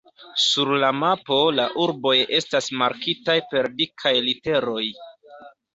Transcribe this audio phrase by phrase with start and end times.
[0.43, 4.85] Sur la mapo la urboj estas markitaj per dikaj literoj.